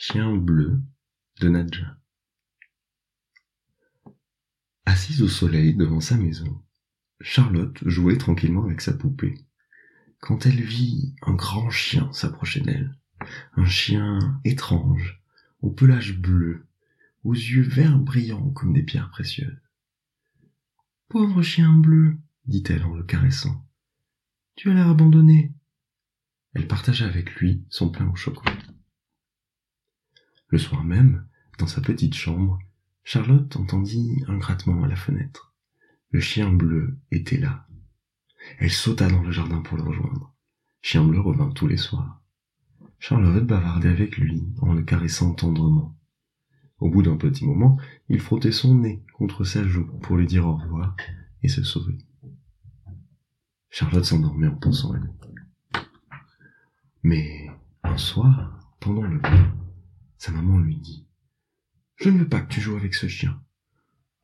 [0.00, 0.80] Chien bleu
[1.40, 1.98] de Nadja.
[4.86, 6.62] Assise au soleil devant sa maison,
[7.20, 9.34] Charlotte jouait tranquillement avec sa poupée.
[10.20, 12.96] Quand elle vit un grand chien s'approcher d'elle,
[13.56, 15.20] un chien étrange,
[15.62, 16.64] au pelage bleu,
[17.24, 19.60] aux yeux verts brillants comme des pierres précieuses.
[21.08, 23.66] Pauvre chien bleu, dit-elle en le caressant.
[24.54, 25.52] Tu as l'air abandonné.
[26.54, 28.54] Elle partagea avec lui son pain au chocolat.
[30.48, 31.26] Le soir même,
[31.58, 32.58] dans sa petite chambre,
[33.04, 35.54] Charlotte entendit un grattement à la fenêtre.
[36.10, 37.66] Le chien bleu était là.
[38.58, 40.34] Elle sauta dans le jardin pour le rejoindre.
[40.80, 42.22] Chien bleu revint tous les soirs.
[42.98, 45.94] Charlotte bavardait avec lui en le caressant tendrement.
[46.78, 50.46] Au bout d'un petit moment, il frottait son nez contre sa joue pour lui dire
[50.46, 50.96] au revoir
[51.42, 51.98] et se sauver.
[53.68, 55.10] Charlotte s'endormait en pensant à lui.
[57.02, 57.50] Mais
[57.82, 59.57] un soir, pendant le bain,
[60.18, 61.06] sa maman lui dit
[61.96, 63.40] Je ne veux pas que tu joues avec ce chien.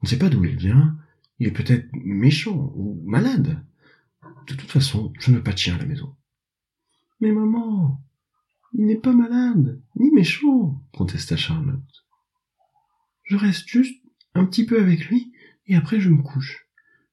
[0.01, 0.99] On ne sait pas d'où il vient,
[1.39, 3.65] il est peut-être méchant ou malade.
[4.47, 6.15] De toute façon, je ne veux pas de chien à la maison.
[7.21, 8.03] Mais maman,
[8.75, 12.05] il n'est pas malade, ni méchant, protesta Charlotte.
[13.23, 14.03] Je reste juste
[14.35, 15.33] un petit peu avec lui,
[15.67, 16.69] et après je me couche.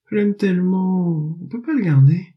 [0.10, 2.36] Je l'aime tellement, on peut pas le garder.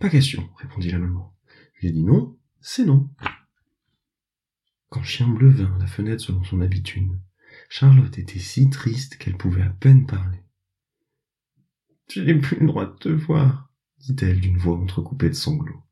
[0.00, 1.34] Pas question, répondit la maman.
[1.80, 3.10] J'ai dit non, c'est non.
[4.94, 7.10] Quand Chien Bleu vint à la fenêtre selon son habitude,
[7.68, 10.38] Charlotte était si triste qu'elle pouvait à peine parler.
[12.08, 15.82] Je n'ai plus le droit de te voir, dit-elle d'une voix entrecoupée de sanglots.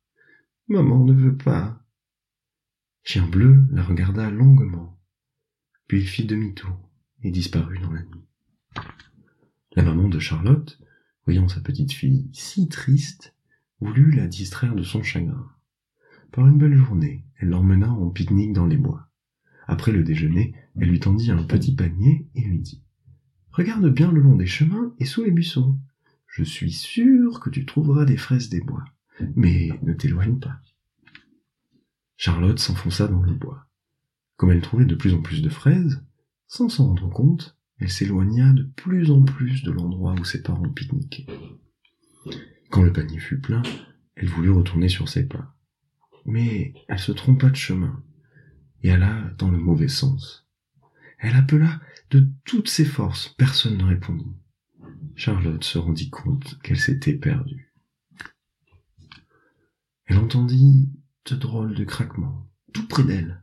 [0.68, 1.84] Maman ne veut pas.
[3.02, 4.96] Chien Bleu la regarda longuement,
[5.88, 6.88] puis il fit demi-tour
[7.24, 8.24] et disparut dans la nuit.
[9.72, 10.80] La maman de Charlotte,
[11.24, 13.34] voyant sa petite fille si triste,
[13.80, 15.50] voulut la distraire de son chagrin.
[16.32, 19.06] Par une belle journée, elle l'emmena en pique-nique dans les bois.
[19.66, 22.82] Après le déjeuner, elle lui tendit un petit panier et lui dit
[23.50, 25.78] Regarde bien le long des chemins et sous les buissons.
[26.26, 28.84] Je suis sûr que tu trouveras des fraises des bois,
[29.36, 30.58] mais ne t'éloigne pas.
[32.16, 33.66] Charlotte s'enfonça dans le bois.
[34.36, 36.02] Comme elle trouvait de plus en plus de fraises,
[36.46, 40.70] sans s'en rendre compte, elle s'éloigna de plus en plus de l'endroit où ses parents
[40.70, 41.26] pique-niquaient.
[42.70, 43.62] Quand le panier fut plein,
[44.16, 45.54] elle voulut retourner sur ses pas
[46.24, 48.02] mais elle se trompa de chemin
[48.82, 50.46] et alla dans le mauvais sens.
[51.18, 54.36] Elle appela de toutes ses forces, personne ne répondit.
[55.14, 57.72] Charlotte se rendit compte qu'elle s'était perdue.
[60.06, 60.90] Elle entendit
[61.26, 63.42] de drôles de craquements, tout près d'elle.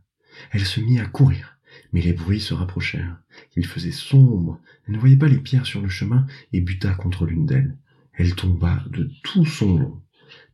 [0.51, 1.57] Elle se mit à courir,
[1.93, 3.21] mais les bruits se rapprochèrent.
[3.55, 7.25] Il faisait sombre, elle ne voyait pas les pierres sur le chemin et buta contre
[7.25, 7.77] l'une d'elles.
[8.13, 10.03] Elle tomba de tout son long.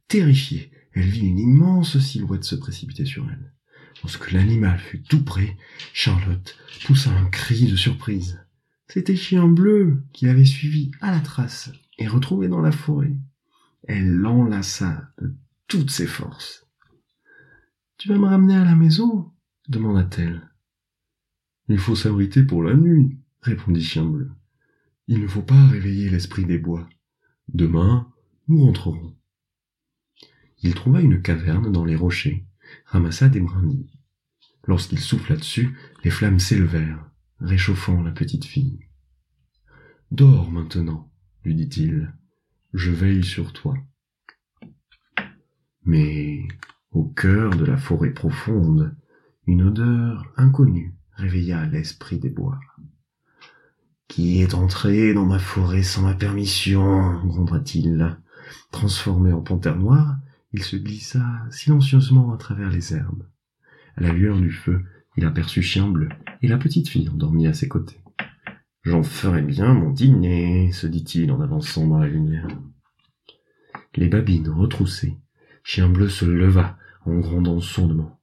[0.08, 3.52] Terrifiée, elle vit une immense silhouette se précipiter sur elle.
[4.02, 5.58] Lorsque l'animal fut tout près,
[5.94, 8.40] Charlotte poussa un cri de surprise.
[8.88, 13.16] C'était Chien Bleu qui l'avait suivi à la trace et retrouvé dans la forêt.
[13.84, 15.36] Elle l'enlaça de
[15.68, 16.66] toutes ses forces.
[17.98, 19.32] Tu vas me ramener à la maison?
[19.68, 20.50] demanda-t-elle.
[21.68, 24.32] Il faut s'abriter pour la nuit, répondit Chien Bleu.
[25.08, 26.88] Il ne faut pas réveiller l'esprit des bois.
[27.48, 28.12] Demain,
[28.48, 29.16] nous rentrerons
[30.66, 32.44] il trouva une caverne dans les rochers,
[32.88, 34.00] ramassa des brindilles.
[34.66, 37.08] Lorsqu'il souffla dessus, les flammes s'élevèrent,
[37.40, 38.80] réchauffant la petite fille.
[40.10, 41.12] Dors maintenant,
[41.44, 42.12] lui dit-il,
[42.74, 43.76] je veille sur toi.
[45.84, 46.48] Mais,
[46.92, 48.96] au cœur de la forêt profonde,
[49.46, 52.60] une odeur inconnue réveilla l'esprit des bois.
[54.08, 58.18] Qui est entré dans ma forêt sans ma permission gronda-t-il.
[58.72, 60.18] Transformé en panthère noire,
[60.56, 61.22] il se glissa
[61.52, 63.28] silencieusement à travers les herbes.
[63.98, 64.86] À la lueur du feu,
[65.18, 66.08] il aperçut Chien Bleu
[66.42, 68.00] et la petite fille endormie à ses côtés.
[68.84, 72.48] J'en ferai bien mon dîner, se dit-il en avançant dans la lumière.
[73.96, 75.18] Les babines retroussées,
[75.64, 78.22] Chien Bleu se leva en grondant sourdement.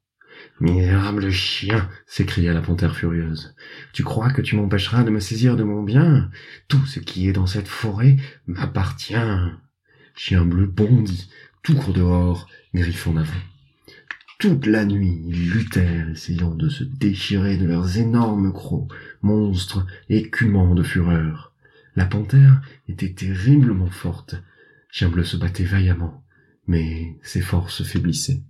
[0.58, 3.54] Misérable chien, s'écria la panthère furieuse.
[3.92, 6.30] Tu crois que tu m'empêcheras de me saisir de mon bien?
[6.68, 8.16] Tout ce qui est dans cette forêt
[8.46, 9.14] m'appartient.
[10.14, 11.30] Chien bleu bondit,
[11.62, 13.32] tout court dehors, griffes en avant.
[14.38, 18.92] Toute la nuit, ils luttèrent, essayant de se déchirer de leurs énormes crocs,
[19.22, 21.52] monstres écumants de fureur.
[21.94, 24.34] La panthère était terriblement forte.
[24.90, 26.24] Chien se battait vaillamment,
[26.66, 28.42] mais ses forces faiblissaient.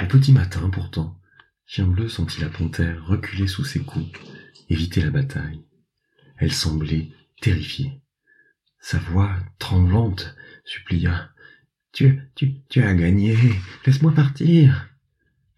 [0.00, 1.18] Au petit matin, pourtant,
[1.66, 4.18] Chien sentit la panthère reculer sous ses coups,
[4.70, 5.62] éviter la bataille.
[6.38, 7.10] Elle semblait
[7.40, 8.00] terrifiée.
[8.80, 10.34] Sa voix tremblante
[10.72, 11.30] supplia.
[11.92, 13.36] Tu, tu, tu as gagné.
[13.84, 14.88] Laisse-moi partir.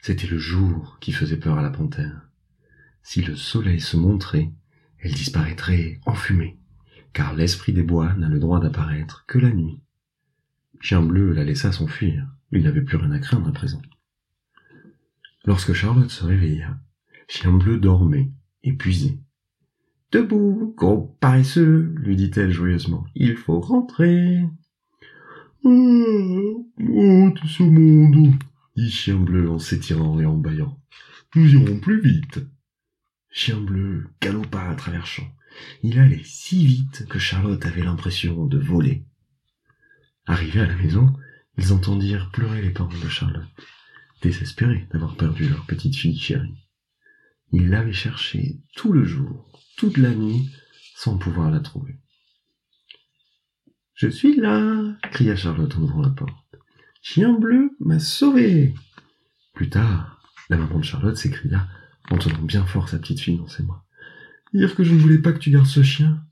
[0.01, 2.29] C'était le jour qui faisait peur à la panthère.
[3.03, 4.51] Si le soleil se montrait,
[4.99, 6.59] elle disparaîtrait en fumée,
[7.13, 9.81] car l'esprit des bois n'a le droit d'apparaître que la nuit.
[10.81, 13.83] Chien bleu la laissa s'enfuir, il n'avait plus rien à craindre à présent.
[15.45, 16.81] Lorsque Charlotte se réveilla,
[17.29, 18.33] Chien bleu dormait,
[18.63, 19.21] épuisé.
[20.11, 24.45] Debout, gros paresseux, lui dit-elle joyeusement, il faut rentrer.
[25.67, 28.35] Oh, monte ce monde,
[28.77, 30.79] dit Chien bleu en s'étirant et en bâillant.
[31.35, 32.41] Nous irons plus vite.
[33.31, 35.33] Chien bleu galopa à travers champs.
[35.83, 39.07] Il allait si vite que Charlotte avait l'impression de voler.
[40.27, 41.15] Arrivés à la maison,
[41.57, 43.49] ils entendirent pleurer les parents de Charlotte,
[44.21, 46.69] désespérés d'avoir perdu leur petite fille chérie.
[47.53, 50.51] Ils l'avaient cherchée tout le jour, toute la nuit,
[50.95, 51.97] sans pouvoir la trouver.
[53.95, 56.35] Je suis là, cria Charlotte en ouvrant la porte.
[57.01, 58.75] Chien bleu m'a sauvé.
[59.53, 60.21] Plus tard,
[60.51, 61.69] la maman de Charlotte s'écria
[62.11, 63.85] en tenant bien fort sa petite fille dans ses bras.
[64.53, 66.25] Dire que je ne voulais pas que tu gardes ce chien.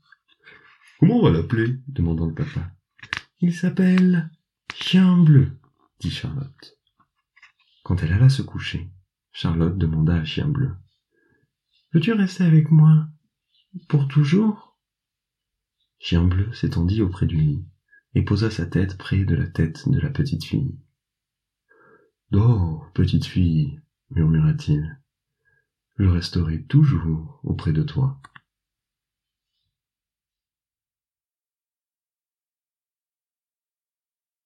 [0.99, 1.77] Comment on va l'appeler?
[1.87, 2.71] demanda le papa.
[3.39, 4.29] Il s'appelle
[4.73, 5.51] Chien bleu,
[5.99, 6.77] dit Charlotte.
[7.83, 8.89] Quand elle alla se coucher,
[9.31, 10.71] Charlotte demanda à Chien bleu.
[11.93, 13.07] Veux-tu rester avec moi
[13.87, 14.72] pour toujours?
[16.05, 17.65] Chien bleu s'étendit auprès du lit
[18.13, 20.77] et posa sa tête près de la tête de la petite fille.
[22.29, 23.79] Dors, petite fille,
[24.09, 24.99] murmura-t-il.
[25.97, 28.19] Je resterai toujours auprès de toi.